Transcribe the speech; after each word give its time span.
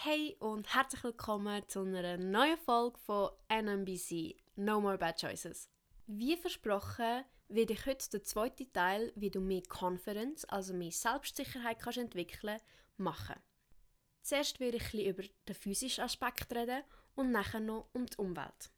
Hey 0.00 0.36
und 0.38 0.72
herzlich 0.76 1.02
willkommen 1.02 1.64
zu 1.66 1.80
einer 1.80 2.16
neuen 2.18 2.56
Folge 2.56 2.96
von 3.00 3.30
NMBC 3.48 4.36
No 4.54 4.80
More 4.80 4.96
Bad 4.96 5.20
Choices. 5.20 5.68
Wie 6.06 6.36
versprochen 6.36 7.24
werde 7.48 7.72
ich 7.72 7.84
heute 7.84 8.08
den 8.10 8.22
zweiten 8.22 8.72
Teil, 8.72 9.12
wie 9.16 9.28
du 9.28 9.40
mehr 9.40 9.64
Confidence, 9.68 10.44
also 10.44 10.72
mehr 10.72 10.92
Selbstsicherheit 10.92 11.80
kannst 11.80 11.98
entwickeln, 11.98 12.60
machen. 12.96 13.42
Zuerst 14.22 14.60
werde 14.60 14.76
ich 14.76 14.94
ein 14.94 15.00
über 15.00 15.24
den 15.48 15.56
physischen 15.56 16.04
Aspekt 16.04 16.54
reden 16.54 16.84
und 17.16 17.32
nachher 17.32 17.58
noch 17.58 17.88
um 17.92 18.06
die 18.06 18.18
Umwelt. 18.18 18.70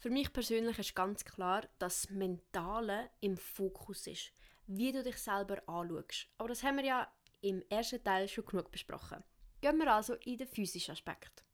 Für 0.00 0.10
mich 0.10 0.32
persönlich 0.32 0.76
ist 0.76 0.96
ganz 0.96 1.24
klar, 1.24 1.60
dass 1.78 2.02
das 2.02 2.10
Mentale 2.10 3.10
im 3.20 3.36
Fokus 3.36 4.08
ist, 4.08 4.32
wie 4.66 4.90
du 4.90 5.04
dich 5.04 5.18
selber 5.18 5.62
anschaust. 5.68 6.26
Aber 6.36 6.48
das 6.48 6.64
haben 6.64 6.78
wir 6.78 6.84
ja 6.84 7.12
im 7.42 7.62
ersten 7.68 8.02
Teil 8.02 8.26
schon 8.26 8.44
genug 8.44 8.72
besprochen. 8.72 9.22
Gehen 9.62 9.78
wir 9.78 9.94
also 9.94 10.14
in 10.14 10.38
den 10.38 10.48
physischen 10.48 10.90
Aspekt. 10.90 11.44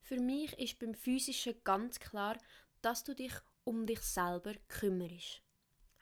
Für 0.00 0.18
mich 0.18 0.58
ist 0.58 0.78
beim 0.78 0.94
physischen 0.94 1.62
ganz 1.64 2.00
klar, 2.00 2.38
dass 2.80 3.04
du 3.04 3.14
dich 3.14 3.34
um 3.64 3.84
dich 3.84 4.00
selber 4.00 4.54
kümmerst. 4.68 5.42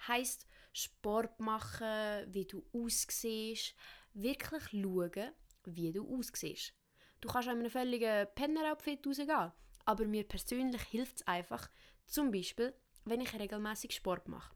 Heißt 0.06 0.46
Sport 0.72 1.40
machen, 1.40 2.32
wie 2.32 2.44
du 2.44 2.64
aussiehst, 2.72 3.74
wirklich 4.12 4.62
schauen, 4.70 5.32
wie 5.64 5.92
du 5.92 6.06
aussiehst. 6.16 6.72
Du 7.20 7.28
kannst 7.28 7.48
in 7.48 7.58
einem 7.58 7.70
völligen 7.70 8.28
Penner-Outfit 8.36 9.04
rausgehen, 9.04 9.50
aber 9.86 10.04
mir 10.06 10.22
persönlich 10.28 10.82
hilft 10.82 11.16
es 11.16 11.26
einfach, 11.26 11.68
zum 12.06 12.30
Beispiel, 12.30 12.72
wenn 13.06 13.20
ich 13.20 13.36
regelmäßig 13.36 13.92
Sport 13.92 14.28
mache. 14.28 14.54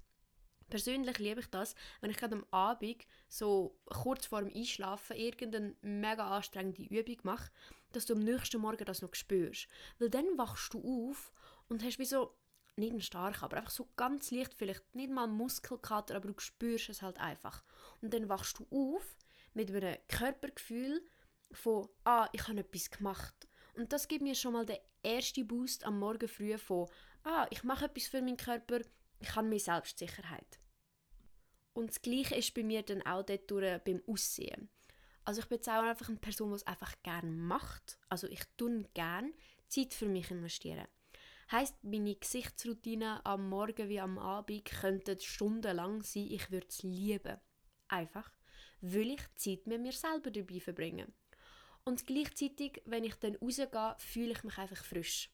Persönlich 0.68 1.18
liebe 1.18 1.40
ich 1.40 1.50
das, 1.50 1.74
wenn 2.00 2.10
ich 2.10 2.16
gerade 2.16 2.36
am 2.36 2.46
Abend 2.50 3.06
so 3.28 3.78
kurz 3.86 4.26
vor 4.26 4.42
dem 4.42 4.54
Einschlafen 4.54 5.16
irgendeine 5.16 5.74
mega 5.80 6.28
anstrengende 6.28 6.82
Übung 6.82 7.16
mache, 7.22 7.50
dass 7.92 8.06
du 8.06 8.14
am 8.14 8.20
nächsten 8.20 8.60
Morgen 8.60 8.84
das 8.84 9.02
noch 9.02 9.14
spürst. 9.14 9.66
Weil 9.98 10.10
dann 10.10 10.36
wachst 10.36 10.74
du 10.74 11.10
auf 11.10 11.32
und 11.68 11.82
hast 11.82 11.98
wie 11.98 12.04
so, 12.04 12.34
nicht 12.76 12.92
einen 12.92 13.00
starken, 13.00 13.44
aber 13.44 13.56
einfach 13.56 13.70
so 13.70 13.88
ganz 13.96 14.30
leicht, 14.30 14.54
vielleicht 14.54 14.94
nicht 14.94 15.10
mal 15.10 15.26
Muskelkater, 15.26 16.14
aber 16.14 16.28
du 16.28 16.38
spürst 16.38 16.88
es 16.88 17.02
halt 17.02 17.18
einfach. 17.18 17.64
Und 18.00 18.14
dann 18.14 18.28
wachst 18.28 18.58
du 18.58 18.66
auf 18.70 19.16
mit 19.54 19.70
einem 19.70 19.96
Körpergefühl 20.08 21.02
von, 21.50 21.88
ah, 22.04 22.28
ich 22.32 22.46
habe 22.46 22.60
etwas 22.60 22.90
gemacht. 22.90 23.48
Und 23.74 23.92
das 23.92 24.08
gibt 24.08 24.22
mir 24.22 24.34
schon 24.34 24.52
mal 24.52 24.66
den 24.66 24.78
ersten 25.02 25.46
Boost 25.46 25.84
am 25.84 25.98
Morgen 25.98 26.28
früh 26.28 26.56
von, 26.58 26.88
ah, 27.24 27.46
ich 27.50 27.64
mache 27.64 27.86
etwas 27.86 28.06
für 28.06 28.22
meinen 28.22 28.36
Körper, 28.36 28.80
ich 29.20 29.34
habe 29.34 29.48
mehr 29.48 29.60
Selbstsicherheit. 29.60 30.60
Und 31.78 31.90
das 31.90 32.02
Gleiche 32.02 32.34
ist 32.34 32.54
bei 32.54 32.64
mir 32.64 32.82
dann 32.82 33.02
auch 33.02 33.22
dort 33.22 33.84
beim 33.84 34.02
Aussehen. 34.08 34.68
Also 35.24 35.42
ich 35.42 35.46
bin 35.46 35.58
jetzt 35.58 35.68
auch 35.68 35.84
einfach 35.84 36.08
eine 36.08 36.18
Person, 36.18 36.48
die 36.48 36.56
es 36.56 36.66
einfach 36.66 36.92
gerne 37.04 37.30
macht. 37.30 38.00
Also 38.08 38.26
ich 38.26 38.42
tue 38.56 38.82
gerne 38.94 39.32
Zeit 39.68 39.94
für 39.94 40.08
mich 40.08 40.28
investieren. 40.32 40.88
Heißt, 41.52 41.76
meine 41.84 42.16
Gesichtsroutine 42.16 43.24
am 43.24 43.48
Morgen 43.48 43.88
wie 43.88 44.00
am 44.00 44.18
Abend 44.18 44.64
könnten 44.64 45.20
stundenlang 45.20 46.02
sein. 46.02 46.26
Ich 46.28 46.50
würde 46.50 46.66
es 46.68 46.82
lieben. 46.82 47.38
Einfach, 47.86 48.28
weil 48.80 49.12
ich 49.12 49.22
Zeit 49.36 49.68
mit 49.68 49.80
mir 49.80 49.92
selber 49.92 50.32
dabei 50.32 50.58
verbringe. 50.58 51.06
Und 51.84 52.08
gleichzeitig, 52.08 52.82
wenn 52.86 53.04
ich 53.04 53.14
dann 53.20 53.36
rausgehe, 53.36 53.94
fühle 53.98 54.32
ich 54.32 54.42
mich 54.42 54.58
einfach 54.58 54.84
frisch 54.84 55.30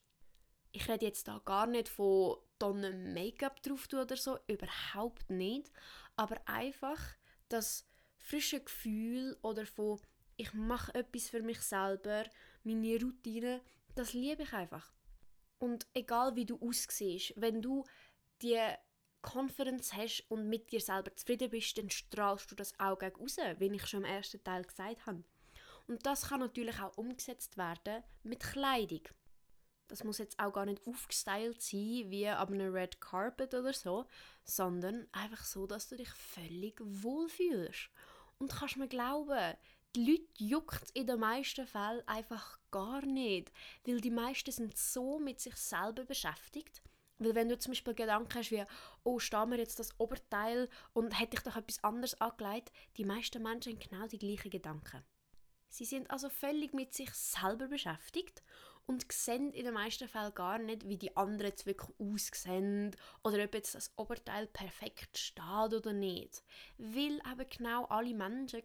ich 0.75 0.89
rede 0.89 1.05
jetzt 1.05 1.27
da 1.27 1.41
gar 1.45 1.67
nicht 1.67 1.87
von 1.87 2.35
Tonnen 2.59 3.13
Make-up 3.13 3.61
drauf 3.63 3.87
tun 3.87 4.01
oder 4.01 4.17
so, 4.17 4.37
überhaupt 4.47 5.29
nicht. 5.29 5.71
Aber 6.17 6.37
einfach 6.45 6.99
das 7.47 7.85
frische 8.17 8.59
Gefühl 8.59 9.37
oder 9.41 9.65
von 9.65 10.01
ich 10.37 10.53
mache 10.53 10.93
etwas 10.93 11.29
für 11.29 11.41
mich 11.41 11.61
selber, 11.61 12.25
meine 12.63 12.99
Routine, 13.01 13.61
das 13.95 14.11
liebe 14.11 14.43
ich 14.43 14.51
einfach. 14.51 14.91
Und 15.59 15.87
egal 15.93 16.35
wie 16.35 16.45
du 16.45 16.59
aussiehst, 16.59 17.33
wenn 17.37 17.61
du 17.61 17.85
die 18.41 18.59
Confidence 19.21 19.93
hast 19.93 20.25
und 20.27 20.49
mit 20.49 20.73
dir 20.73 20.81
selber 20.81 21.15
zufrieden 21.15 21.51
bist, 21.51 21.77
dann 21.77 21.89
strahlst 21.89 22.51
du 22.51 22.55
das 22.55 22.77
auch 22.81 22.99
gegen 22.99 23.15
raus, 23.15 23.37
wie 23.59 23.73
ich 23.73 23.87
schon 23.87 24.03
im 24.03 24.09
ersten 24.11 24.43
Teil 24.43 24.63
gesagt 24.63 25.05
habe. 25.05 25.23
Und 25.87 26.05
das 26.05 26.27
kann 26.27 26.41
natürlich 26.41 26.81
auch 26.81 26.97
umgesetzt 26.97 27.55
werden 27.57 28.03
mit 28.23 28.41
Kleidung 28.41 29.03
das 29.87 30.03
muss 30.03 30.17
jetzt 30.17 30.39
auch 30.39 30.53
gar 30.53 30.65
nicht 30.65 30.85
aufgestylt 30.87 31.61
sein 31.61 32.09
wie 32.09 32.27
ab 32.27 32.49
einem 32.49 32.73
Red 32.73 32.99
Carpet 32.99 33.53
oder 33.53 33.73
so, 33.73 34.05
sondern 34.43 35.07
einfach 35.11 35.43
so, 35.43 35.67
dass 35.67 35.89
du 35.89 35.95
dich 35.95 36.09
völlig 36.09 36.79
wohlfühlst. 36.81 37.89
Und 38.37 38.51
kannst 38.51 38.77
mir 38.77 38.87
glauben, 38.87 39.55
die 39.95 40.11
Leute 40.11 40.27
juckt 40.37 40.91
in 40.91 41.07
den 41.07 41.19
meisten 41.19 41.65
Fällen 41.65 42.05
einfach 42.07 42.59
gar 42.69 43.05
nicht, 43.05 43.51
weil 43.85 44.01
die 44.01 44.11
meisten 44.11 44.51
sind 44.51 44.77
so 44.77 45.19
mit 45.19 45.39
sich 45.39 45.55
selber 45.55 46.03
beschäftigt. 46.03 46.81
Weil 47.17 47.33
wenn 47.33 47.47
du 47.47 47.57
zum 47.57 47.71
Beispiel 47.71 47.93
Gedanken 47.93 48.37
hast 48.37 48.51
wie, 48.51 48.65
oh, 49.03 49.19
steht 49.19 49.47
mir 49.47 49.57
jetzt 49.57 49.79
das 49.79 49.97
Oberteil 49.99 50.69
und 50.91 51.17
hätte 51.17 51.37
ich 51.37 51.43
doch 51.43 51.55
etwas 51.55 51.81
anderes 51.81 52.19
angelegt, 52.19 52.73
die 52.97 53.05
meisten 53.05 53.41
Menschen 53.41 53.73
haben 53.73 53.79
genau 53.79 54.07
die 54.07 54.19
gleichen 54.19 54.49
Gedanken. 54.49 55.03
Sie 55.69 55.85
sind 55.85 56.09
also 56.11 56.29
völlig 56.29 56.73
mit 56.73 56.93
sich 56.93 57.11
selber 57.13 57.67
beschäftigt 57.67 58.43
und 58.87 59.11
sehen 59.11 59.51
in 59.51 59.65
den 59.65 59.73
meisten 59.73 60.07
Fällen 60.07 60.33
gar 60.35 60.59
nicht, 60.59 60.87
wie 60.87 60.97
die 60.97 61.15
anderen 61.17 61.51
jetzt 61.51 61.65
wirklich 61.65 61.91
aussehen 61.99 62.95
oder 63.23 63.43
ob 63.43 63.53
jetzt 63.53 63.75
das 63.75 63.91
Oberteil 63.97 64.47
perfekt 64.47 65.17
steht 65.17 65.73
oder 65.73 65.93
nicht. 65.93 66.43
Weil 66.77 67.19
eben 67.31 67.49
genau 67.49 67.85
alle 67.85 68.13
Menschen 68.13 68.61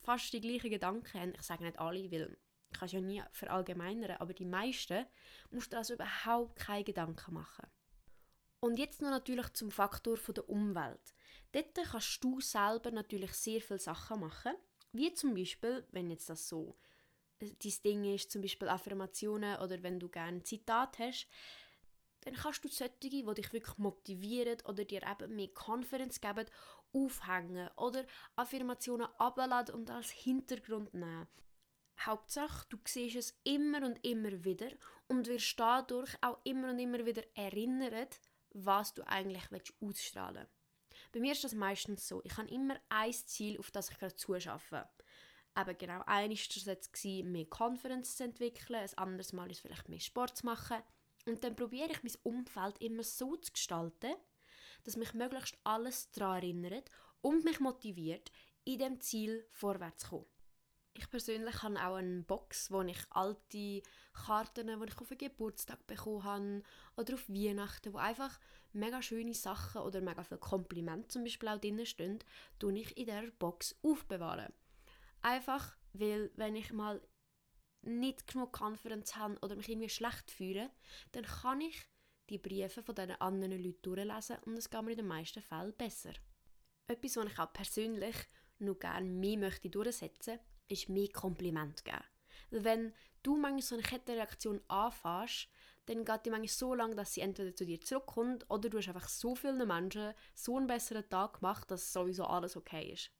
fast 0.00 0.32
die 0.32 0.40
gleichen 0.40 0.70
Gedanken 0.70 1.20
haben. 1.20 1.34
Ich 1.34 1.42
sage 1.42 1.64
nicht 1.64 1.78
alle, 1.78 2.10
weil 2.10 2.36
ich 2.72 2.78
kann 2.78 2.86
es 2.86 2.92
ja 2.92 3.00
nie 3.00 3.22
verallgemeinern, 3.30 4.16
aber 4.18 4.34
die 4.34 4.46
meisten 4.46 5.06
musst 5.50 5.72
du 5.72 5.76
also 5.76 5.94
überhaupt 5.94 6.56
keine 6.56 6.84
Gedanken 6.84 7.34
machen. 7.34 7.66
Und 8.60 8.78
jetzt 8.78 9.02
noch 9.02 9.10
natürlich 9.10 9.52
zum 9.54 9.70
Faktor 9.70 10.16
der 10.16 10.48
Umwelt. 10.48 11.14
Dort 11.52 11.74
kannst 11.74 12.24
du 12.24 12.40
selber 12.40 12.90
natürlich 12.90 13.32
sehr 13.34 13.60
viele 13.60 13.78
Sachen 13.78 14.20
machen. 14.20 14.54
Wie 14.92 15.12
zum 15.14 15.34
Beispiel, 15.34 15.86
wenn 15.90 16.10
jetzt 16.10 16.30
das 16.30 16.48
so 16.48 16.76
dein 17.38 17.74
Ding 17.84 18.14
ist, 18.14 18.30
zum 18.30 18.42
Beispiel 18.42 18.68
Affirmationen 18.68 19.58
oder 19.60 19.82
wenn 19.82 19.98
du 19.98 20.08
gerne 20.08 20.42
Zitat 20.42 20.98
hast, 20.98 21.26
dann 22.22 22.34
kannst 22.34 22.64
du 22.64 22.68
solche, 22.68 22.94
die 23.02 23.10
dich 23.10 23.52
wirklich 23.52 23.78
motivieren 23.78 24.58
oder 24.64 24.84
dir 24.84 25.02
eben 25.02 25.34
mehr 25.34 25.48
Confidence 25.48 26.20
geben, 26.20 26.46
aufhängen 26.92 27.68
oder 27.76 28.04
Affirmationen 28.36 29.08
abladen 29.18 29.74
und 29.74 29.90
als 29.90 30.10
Hintergrund 30.10 30.94
nehmen. 30.94 31.26
Hauptsache, 32.00 32.66
du 32.68 32.78
siehst 32.86 33.16
es 33.16 33.40
immer 33.44 33.84
und 33.84 34.04
immer 34.04 34.44
wieder 34.44 34.70
und 35.08 35.26
wirst 35.26 35.58
dadurch 35.58 36.16
auch 36.20 36.38
immer 36.44 36.70
und 36.70 36.78
immer 36.78 37.04
wieder 37.04 37.22
erinnert, 37.34 38.20
was 38.50 38.94
du 38.94 39.02
eigentlich 39.06 39.44
ausstrahlen 39.80 40.46
willst. 40.46 41.12
Bei 41.12 41.20
mir 41.20 41.32
ist 41.32 41.44
das 41.44 41.54
meistens 41.54 42.06
so. 42.06 42.22
Ich 42.24 42.36
habe 42.36 42.48
immer 42.48 42.76
ein 42.88 43.12
Ziel, 43.12 43.58
auf 43.58 43.70
das 43.70 43.90
ich 43.90 43.98
gerade 43.98 44.14
zuschaffe 44.14 44.88
eben 45.58 45.78
genau, 45.78 46.02
eines 46.06 46.66
war 46.66 46.76
es 46.76 47.04
mehr 47.04 47.46
Confidence 47.46 48.16
zu 48.16 48.24
entwickeln, 48.24 48.80
ein 48.80 48.98
anderes 48.98 49.32
Mal 49.32 49.50
ist 49.50 49.60
vielleicht 49.60 49.88
mehr 49.88 50.00
Sport 50.00 50.38
zu 50.38 50.46
machen. 50.46 50.78
Und 51.26 51.44
dann 51.44 51.54
probiere 51.54 51.90
ich 51.90 52.02
mein 52.02 52.16
Umfeld 52.22 52.80
immer 52.80 53.04
so 53.04 53.36
zu 53.36 53.52
gestalten, 53.52 54.14
dass 54.84 54.96
mich 54.96 55.14
möglichst 55.14 55.56
alles 55.62 56.10
daran 56.10 56.42
erinnert 56.42 56.90
und 57.20 57.44
mich 57.44 57.60
motiviert, 57.60 58.32
in 58.64 58.78
dem 58.78 59.00
Ziel 59.00 59.46
vorwärts 59.50 60.04
zu 60.04 60.10
kommen. 60.10 60.26
Ich 60.94 61.08
persönlich 61.08 61.62
habe 61.62 61.76
auch 61.76 61.94
eine 61.94 62.22
Box, 62.22 62.70
wo 62.70 62.82
ich 62.82 62.98
alte 63.10 63.82
Karten, 64.12 64.66
die 64.66 64.88
ich 64.88 65.00
auf 65.00 65.10
einen 65.10 65.18
Geburtstag 65.18 65.86
bekommen 65.86 66.24
habe 66.24 66.62
oder 66.96 67.14
auf 67.14 67.28
Weihnachten, 67.28 67.94
wo 67.94 67.98
einfach 67.98 68.38
mega 68.72 69.00
schöne 69.00 69.34
Sachen 69.34 69.82
oder 69.82 70.00
mega 70.02 70.22
viele 70.22 70.40
Komplimente 70.40 71.08
zum 71.08 71.24
Beispiel 71.24 71.48
auch 71.48 71.58
drin 71.58 71.84
stehen, 71.86 72.18
tue 72.58 72.78
ich 72.78 72.96
in 72.96 73.06
dieser 73.06 73.30
Box 73.38 73.74
aufbewahren. 73.82 74.52
Einfach, 75.22 75.76
weil 75.92 76.32
wenn 76.34 76.56
ich 76.56 76.72
mal 76.72 77.00
nicht 77.82 78.26
genug 78.26 78.52
Confidence 78.60 79.16
habe 79.16 79.38
oder 79.40 79.56
mich 79.56 79.68
irgendwie 79.68 79.88
schlecht 79.88 80.30
fühle, 80.30 80.70
dann 81.12 81.24
kann 81.24 81.60
ich 81.60 81.88
die 82.28 82.38
Briefe 82.38 82.82
von 82.82 82.94
diesen 82.94 83.20
anderen 83.20 83.62
Leuten 83.62 83.82
durchlesen 83.82 84.36
und 84.46 84.56
es 84.56 84.70
geht 84.70 84.82
mir 84.82 84.92
in 84.92 84.98
den 84.98 85.06
meisten 85.06 85.42
Fällen 85.42 85.74
besser. 85.76 86.12
Etwas, 86.88 87.16
was 87.16 87.26
ich 87.26 87.38
auch 87.38 87.52
persönlich 87.52 88.16
noch 88.58 88.78
gerne 88.78 89.08
mehr 89.08 89.38
möchte 89.38 89.70
durchsetzen 89.70 90.34
möchte, 90.34 90.40
ist 90.68 90.88
mehr 90.88 91.08
Kompliment 91.08 91.84
geben. 91.84 92.04
Wenn 92.50 92.92
du 93.22 93.36
manchmal 93.36 93.62
so 93.62 93.74
eine 93.76 93.84
Kettenreaktion 93.84 94.60
anfährst, 94.68 95.48
dann 95.86 96.04
geht 96.04 96.26
die 96.26 96.30
manchmal 96.30 96.48
so 96.48 96.74
lange, 96.74 96.94
dass 96.94 97.14
sie 97.14 97.20
entweder 97.20 97.54
zu 97.54 97.64
dir 97.64 97.80
zurückkommt 97.80 98.48
oder 98.50 98.68
du 98.68 98.78
hast 98.78 98.88
einfach 98.88 99.08
so 99.08 99.34
vielen 99.34 99.66
Menschen 99.66 100.14
so 100.34 100.56
einen 100.56 100.66
besseren 100.66 101.08
Tag 101.08 101.40
gemacht, 101.40 101.70
dass 101.70 101.92
sowieso 101.92 102.24
alles 102.24 102.56
okay 102.56 102.92
ist 102.92 103.10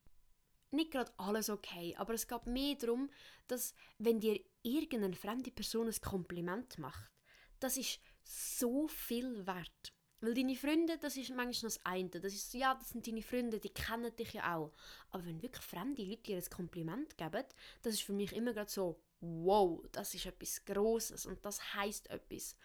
nicht 0.73 0.91
gerade 0.91 1.13
alles 1.17 1.51
okay, 1.51 1.95
aber 1.99 2.15
es 2.15 2.27
geht 2.27 2.47
mehr 2.47 2.75
darum, 2.77 3.11
dass 3.47 3.75
wenn 3.99 4.21
dir 4.21 4.41
irgendeine 4.63 5.15
fremde 5.15 5.51
Person 5.51 5.89
ein 5.89 6.01
Kompliment 6.01 6.79
macht, 6.79 7.13
das 7.61 7.77
ist 7.77 8.01
so 8.25 8.89
viel 8.89 9.47
wert. 9.47 9.93
Weil 10.21 10.35
deine 10.35 10.55
Freunde, 10.55 10.99
das 10.99 11.17
ist 11.17 11.35
manchmal 11.35 11.69
das 11.69 11.85
eine. 11.85 12.09
Das 12.09 12.33
ist 12.33 12.55
ja, 12.55 12.75
das 12.75 12.91
sind 12.91 13.05
deine 13.07 13.23
Freunde, 13.23 13.59
die 13.59 13.71
kennen 13.71 14.15
dich 14.15 14.35
ja 14.35 14.57
auch. 14.57 14.73
Aber 15.11 15.25
wenn 15.27 15.43
wirklich 15.43 15.65
fremde 15.65 16.05
Leute 16.05 16.23
dir 16.23 16.37
ein 16.37 16.49
Kompliment 16.49 17.19
geben, 17.19 17.45
das 17.83 17.95
ist 17.95 18.03
für 18.03 18.13
mich 18.13 18.33
immer 18.33 18.53
gerade 18.53 18.71
so, 18.71 19.03
wow, 19.21 19.85
das 19.91 20.15
ist 20.15 20.27
etwas 20.27 20.65
Grosses 20.65 21.27
und 21.27 21.45
das 21.45 21.75
heißt 21.75 22.09
etwas. 22.11 22.57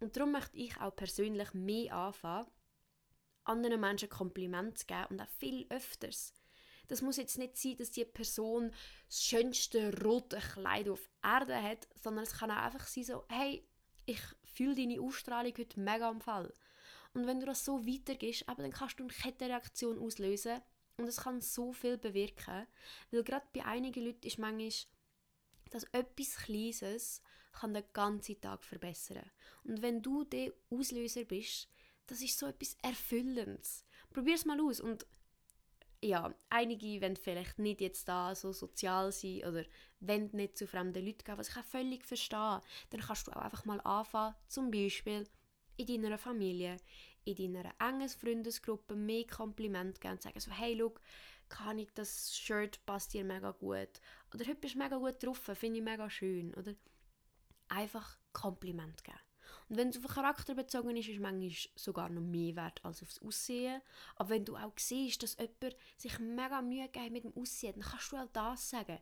Und 0.00 0.16
darum 0.16 0.32
möchte 0.32 0.56
ich 0.56 0.80
auch 0.80 0.94
persönlich 0.94 1.54
mehr 1.54 1.94
anfangen, 1.94 2.50
anderen 3.44 3.80
Menschen 3.80 4.08
Kompliment 4.08 4.76
zu 4.76 4.86
geben 4.86 5.06
und 5.10 5.20
auch 5.20 5.28
viel 5.28 5.64
öfters. 5.70 6.34
Das 6.88 7.02
muss 7.02 7.16
jetzt 7.16 7.38
nicht 7.38 7.56
sein, 7.56 7.76
dass 7.76 7.90
die 7.90 8.04
Person 8.04 8.72
das 9.08 9.22
schönste 9.22 10.02
rote 10.02 10.38
Kleid 10.38 10.88
auf 10.88 11.08
Erde 11.22 11.60
hat, 11.60 11.88
sondern 12.02 12.24
es 12.24 12.34
kann 12.34 12.50
auch 12.50 12.56
einfach 12.56 12.86
sein 12.86 13.04
so, 13.04 13.24
hey, 13.28 13.66
ich 14.04 14.20
fühle 14.44 14.74
deine 14.74 15.00
Ausstrahlung 15.00 15.52
heute 15.56 15.80
mega 15.80 16.08
am 16.08 16.20
Fall. 16.20 16.52
Und 17.14 17.26
wenn 17.26 17.40
du 17.40 17.46
das 17.46 17.64
so 17.64 17.86
weitergehst, 17.86 18.44
dann 18.46 18.70
kannst 18.70 19.00
du 19.00 19.04
eine 19.04 19.12
Kettenreaktion 19.12 19.98
auslösen 19.98 20.60
und 20.96 21.08
es 21.08 21.18
kann 21.18 21.40
so 21.40 21.72
viel 21.72 21.98
bewirken. 21.98 22.66
Weil 23.10 23.24
gerade 23.24 23.46
bei 23.52 23.64
einigen 23.64 24.04
Leuten 24.04 24.26
ist 24.26 24.38
manchmal 24.38 24.70
dass 25.70 25.84
etwas 25.92 26.36
Kleines 26.36 27.22
kann 27.52 27.74
den 27.74 27.84
ganzen 27.92 28.40
Tag 28.40 28.64
verbessern. 28.64 29.30
Und 29.64 29.82
wenn 29.82 30.02
du 30.02 30.24
der 30.24 30.52
Auslöser 30.70 31.24
bist, 31.24 31.68
das 32.06 32.22
ist 32.22 32.38
so 32.38 32.46
etwas 32.46 32.76
Erfüllendes. 32.82 33.84
Probier 34.10 34.34
es 34.34 34.44
mal 34.44 34.60
aus 34.60 34.80
und 34.80 35.06
ja, 36.02 36.34
einige 36.50 37.00
wollen 37.00 37.16
vielleicht 37.16 37.58
nicht 37.58 37.80
jetzt 37.80 38.08
da 38.08 38.34
so 38.34 38.52
sozial 38.52 39.12
sein 39.12 39.44
oder 39.44 39.64
wollen 40.00 40.30
nicht 40.32 40.56
zu 40.56 40.66
fremden 40.66 41.04
Leuten 41.04 41.24
gehen, 41.24 41.38
was 41.38 41.48
ich 41.48 41.56
auch 41.56 41.64
völlig 41.64 42.04
verstehe. 42.04 42.60
Dann 42.90 43.00
kannst 43.00 43.26
du 43.26 43.32
auch 43.32 43.42
einfach 43.42 43.64
mal 43.64 43.80
anfangen, 43.80 44.34
zum 44.46 44.70
Beispiel 44.70 45.26
in 45.76 46.02
deiner 46.02 46.18
Familie, 46.18 46.76
in 47.24 47.54
deiner 47.54 47.74
engen 47.80 48.08
Freundesgruppe 48.08 48.94
mehr 48.94 49.26
Kompliment 49.26 50.00
geben 50.00 50.14
und 50.14 50.22
sagen 50.22 50.40
so, 50.40 50.50
hey, 50.50 50.74
look, 50.74 51.00
kann 51.48 51.78
ich, 51.78 51.92
das 51.92 52.36
Shirt 52.36 52.84
passt 52.86 53.14
dir 53.14 53.24
mega 53.24 53.52
gut. 53.52 54.00
Oder 54.34 54.46
heute 54.46 54.56
bist 54.56 54.74
du 54.74 54.78
mega 54.78 54.96
gut 54.96 55.22
drauf, 55.22 55.38
finde 55.38 55.78
ich 55.78 55.84
mega 55.84 56.08
schön. 56.10 56.54
Oder 56.54 56.74
einfach 57.68 58.18
Kompliment 58.32 59.02
geben. 59.04 59.18
Und 59.68 59.76
wenn 59.76 59.88
es 59.88 59.96
auf 59.96 60.04
den 60.04 60.14
Charakter 60.14 60.54
bezogen 60.54 60.96
ist, 60.96 61.08
ist 61.08 61.16
es 61.16 61.20
manchmal 61.20 61.50
sogar 61.74 62.08
noch 62.08 62.22
mehr 62.22 62.54
wert 62.54 62.84
als 62.84 63.02
aufs 63.02 63.20
Aussehen. 63.20 63.82
Aber 64.14 64.30
wenn 64.30 64.44
du 64.44 64.56
auch 64.56 64.72
siehst, 64.76 65.22
dass 65.22 65.36
jemand 65.36 65.76
sich 65.96 66.18
mega 66.18 66.62
Mühe 66.62 66.88
gibt 66.88 67.10
mit 67.10 67.24
dem 67.24 67.36
Aussehen, 67.36 67.74
dann 67.74 67.88
kannst 67.88 68.12
du 68.12 68.16
auch 68.16 68.28
das 68.32 68.70
sagen. 68.70 68.98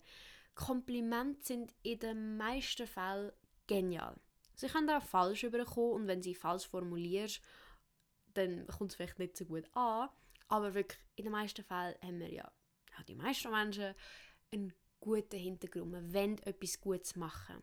Komplimente 0.54 1.44
sind 1.44 1.74
in 1.82 1.98
den 1.98 2.36
meisten 2.36 2.86
Fällen 2.86 3.32
genial. 3.66 4.16
Sie 4.54 4.68
können 4.68 4.88
auch 4.90 5.02
falsch 5.02 5.42
überkommen 5.44 5.92
und 6.02 6.06
wenn 6.06 6.22
sie 6.22 6.34
falsch 6.34 6.68
formulierst, 6.68 7.42
dann 8.34 8.66
kommt 8.66 8.90
es 8.90 8.96
vielleicht 8.96 9.18
nicht 9.18 9.36
so 9.36 9.44
gut 9.44 9.64
an. 9.74 10.08
Aber 10.48 10.74
wirklich, 10.74 11.00
in 11.16 11.24
den 11.24 11.32
meisten 11.32 11.64
Fällen 11.64 11.96
haben 12.02 12.20
wir 12.20 12.32
ja, 12.32 12.50
auch 12.98 13.02
die 13.02 13.14
meisten 13.14 13.50
Menschen, 13.50 13.94
einen 14.52 14.72
guten 15.00 15.38
Hintergrund. 15.38 15.92
Wir 15.92 16.14
wollen 16.14 16.38
etwas 16.44 16.80
Gutes 16.80 17.16
machen. 17.16 17.62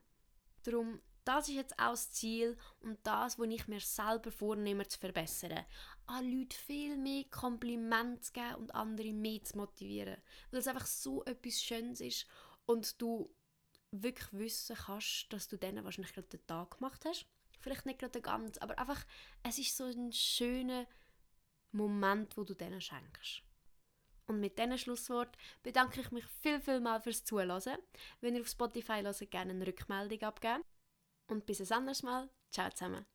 Darum, 0.63 1.00
das 1.25 1.50
ist 1.50 1.56
jetzt 1.56 1.79
auch 1.79 1.91
das 1.91 2.12
Ziel 2.12 2.57
und 2.79 3.00
das, 3.03 3.38
was 3.38 3.47
ich 3.47 3.68
mir 3.68 3.79
selber 3.79 4.31
vornehme 4.31 4.88
zu 4.88 5.00
verbessern. 5.00 5.65
An 6.07 6.31
Leute 6.31 6.57
viel 6.57 6.97
mehr 6.97 7.25
Komplimente 7.25 8.21
zu 8.21 8.33
geben 8.33 8.56
und 8.56 8.75
andere 8.75 9.13
mehr 9.13 9.44
zu 9.44 9.57
motivieren. 9.57 10.18
Weil 10.50 10.59
es 10.59 10.68
einfach 10.68 10.85
so 10.85 11.23
etwas 11.25 11.62
Schönes 11.62 12.01
ist 12.01 12.27
und 12.65 13.01
du 13.01 13.33
wirklich 13.91 14.31
wissen 14.31 14.75
kannst, 14.75 15.31
dass 15.31 15.47
du 15.47 15.57
denen 15.57 15.83
wahrscheinlich 15.83 16.13
gerade 16.13 16.29
den 16.29 16.45
Tag 16.47 16.77
gemacht 16.77 17.03
hast. 17.06 17.27
Vielleicht 17.59 17.85
nicht 17.85 18.00
gerade 18.00 18.21
ganz, 18.21 18.57
aber 18.57 18.79
einfach, 18.79 19.06
es 19.44 19.59
ist 19.59 19.77
so 19.77 19.85
ein 19.85 20.12
schöner 20.12 20.88
Moment, 21.71 22.35
wo 22.38 22.44
du 22.44 22.56
denen 22.56 22.81
schenkst. 22.81 23.44
Und 24.27 24.39
mit 24.39 24.57
diesem 24.57 24.77
Schlusswort 24.77 25.38
bedanke 25.62 26.01
ich 26.01 26.12
mich 26.12 26.25
viel, 26.41 26.62
viel 26.62 26.79
mal 26.79 27.01
fürs 27.01 27.25
Zuhören. 27.25 27.77
Wenn 28.21 28.35
ihr 28.35 28.41
auf 28.41 28.47
Spotify 28.47 29.01
hört, 29.01 29.29
gerne 29.29 29.51
eine 29.51 29.67
Rückmeldung 29.67 30.21
abgeben. 30.21 30.63
Und 31.31 31.45
bis 31.45 31.62
ein 31.62 31.78
anderes 31.78 32.04
Mal. 32.04 32.30
Ciao 32.51 32.69
zusammen. 32.69 33.06